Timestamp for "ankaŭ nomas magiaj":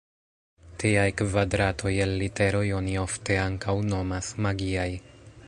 3.45-4.91